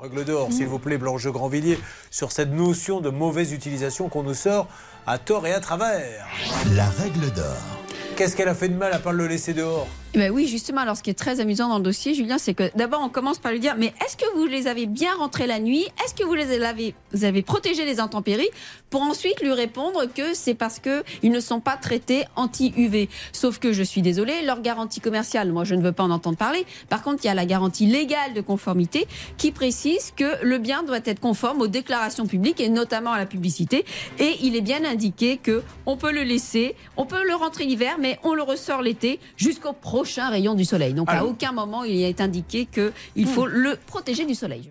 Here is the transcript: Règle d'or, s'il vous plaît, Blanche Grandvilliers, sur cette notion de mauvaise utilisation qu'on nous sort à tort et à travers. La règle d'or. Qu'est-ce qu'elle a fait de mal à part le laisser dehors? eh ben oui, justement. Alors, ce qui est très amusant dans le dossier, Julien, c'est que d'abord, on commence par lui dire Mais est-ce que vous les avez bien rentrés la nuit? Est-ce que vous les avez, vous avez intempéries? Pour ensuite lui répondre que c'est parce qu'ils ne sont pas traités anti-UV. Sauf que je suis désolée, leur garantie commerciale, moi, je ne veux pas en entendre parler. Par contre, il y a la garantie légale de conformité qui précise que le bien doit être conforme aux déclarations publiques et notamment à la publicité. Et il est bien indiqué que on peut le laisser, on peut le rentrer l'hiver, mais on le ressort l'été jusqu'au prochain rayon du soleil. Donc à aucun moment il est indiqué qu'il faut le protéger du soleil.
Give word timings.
Règle 0.00 0.24
d'or, 0.24 0.50
s'il 0.50 0.66
vous 0.66 0.78
plaît, 0.78 0.96
Blanche 0.96 1.26
Grandvilliers, 1.26 1.78
sur 2.10 2.32
cette 2.32 2.50
notion 2.52 3.02
de 3.02 3.10
mauvaise 3.10 3.52
utilisation 3.52 4.08
qu'on 4.08 4.22
nous 4.22 4.32
sort 4.32 4.66
à 5.06 5.18
tort 5.18 5.46
et 5.46 5.52
à 5.52 5.60
travers. 5.60 6.26
La 6.74 6.88
règle 6.88 7.30
d'or. 7.32 7.56
Qu'est-ce 8.16 8.34
qu'elle 8.34 8.48
a 8.48 8.54
fait 8.54 8.70
de 8.70 8.76
mal 8.76 8.94
à 8.94 8.98
part 8.98 9.12
le 9.12 9.26
laisser 9.26 9.52
dehors? 9.52 9.86
eh 10.09 10.09
ben 10.12 10.32
oui, 10.32 10.48
justement. 10.48 10.80
Alors, 10.80 10.96
ce 10.96 11.04
qui 11.04 11.10
est 11.10 11.14
très 11.14 11.38
amusant 11.38 11.68
dans 11.68 11.78
le 11.78 11.84
dossier, 11.84 12.14
Julien, 12.14 12.36
c'est 12.36 12.52
que 12.52 12.68
d'abord, 12.74 13.00
on 13.00 13.08
commence 13.08 13.38
par 13.38 13.52
lui 13.52 13.60
dire 13.60 13.76
Mais 13.78 13.94
est-ce 14.04 14.16
que 14.16 14.24
vous 14.34 14.46
les 14.46 14.66
avez 14.66 14.86
bien 14.86 15.14
rentrés 15.14 15.46
la 15.46 15.60
nuit? 15.60 15.86
Est-ce 16.04 16.14
que 16.14 16.24
vous 16.24 16.34
les 16.34 16.60
avez, 16.64 16.96
vous 17.12 17.24
avez 17.24 17.44
intempéries? 18.00 18.48
Pour 18.90 19.02
ensuite 19.02 19.40
lui 19.40 19.52
répondre 19.52 20.06
que 20.12 20.34
c'est 20.34 20.54
parce 20.54 20.80
qu'ils 20.80 21.30
ne 21.30 21.38
sont 21.38 21.60
pas 21.60 21.76
traités 21.76 22.24
anti-UV. 22.34 23.08
Sauf 23.32 23.60
que 23.60 23.72
je 23.72 23.84
suis 23.84 24.02
désolée, 24.02 24.42
leur 24.42 24.62
garantie 24.62 25.00
commerciale, 25.00 25.52
moi, 25.52 25.62
je 25.62 25.76
ne 25.76 25.82
veux 25.82 25.92
pas 25.92 26.02
en 26.02 26.10
entendre 26.10 26.36
parler. 26.36 26.66
Par 26.88 27.02
contre, 27.02 27.20
il 27.22 27.28
y 27.28 27.30
a 27.30 27.34
la 27.34 27.46
garantie 27.46 27.86
légale 27.86 28.34
de 28.34 28.40
conformité 28.40 29.06
qui 29.36 29.52
précise 29.52 30.12
que 30.16 30.44
le 30.44 30.58
bien 30.58 30.82
doit 30.82 30.98
être 31.04 31.20
conforme 31.20 31.60
aux 31.60 31.68
déclarations 31.68 32.26
publiques 32.26 32.58
et 32.58 32.68
notamment 32.68 33.12
à 33.12 33.18
la 33.18 33.26
publicité. 33.26 33.84
Et 34.18 34.38
il 34.42 34.56
est 34.56 34.60
bien 34.60 34.84
indiqué 34.84 35.36
que 35.36 35.62
on 35.86 35.96
peut 35.96 36.12
le 36.12 36.24
laisser, 36.24 36.74
on 36.96 37.06
peut 37.06 37.24
le 37.24 37.34
rentrer 37.36 37.64
l'hiver, 37.64 37.96
mais 38.00 38.18
on 38.24 38.34
le 38.34 38.42
ressort 38.42 38.82
l'été 38.82 39.20
jusqu'au 39.36 39.72
prochain 39.72 39.99
rayon 40.30 40.54
du 40.54 40.64
soleil. 40.64 40.94
Donc 40.94 41.08
à 41.10 41.24
aucun 41.24 41.52
moment 41.52 41.84
il 41.84 42.02
est 42.02 42.20
indiqué 42.20 42.66
qu'il 42.66 43.26
faut 43.26 43.46
le 43.46 43.76
protéger 43.86 44.24
du 44.24 44.34
soleil. 44.34 44.70